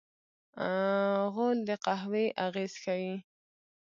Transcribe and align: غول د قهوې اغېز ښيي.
غول 1.33 1.57
د 1.67 1.69
قهوې 1.85 2.25
اغېز 2.45 2.73
ښيي. 2.83 3.15